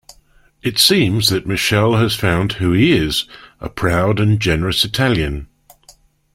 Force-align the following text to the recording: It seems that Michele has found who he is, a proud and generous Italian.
It 0.63 0.79
seems 0.79 1.29
that 1.29 1.45
Michele 1.45 1.97
has 1.97 2.15
found 2.15 2.53
who 2.53 2.71
he 2.71 2.91
is, 2.91 3.27
a 3.59 3.69
proud 3.69 4.19
and 4.19 4.39
generous 4.39 4.83
Italian. 4.83 5.47